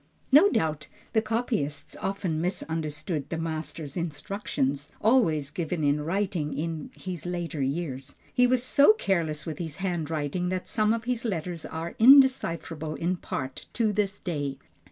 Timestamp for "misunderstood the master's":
2.41-3.95